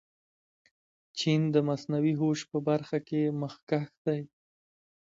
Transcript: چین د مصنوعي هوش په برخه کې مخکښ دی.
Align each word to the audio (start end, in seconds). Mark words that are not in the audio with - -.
چین 1.19 1.41
د 1.55 1.55
مصنوعي 1.67 2.13
هوش 2.21 2.39
په 2.51 2.57
برخه 2.67 2.97
کې 3.07 3.21
مخکښ 3.41 3.87
دی. 4.05 4.21